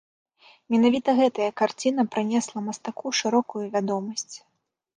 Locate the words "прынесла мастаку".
2.17-3.15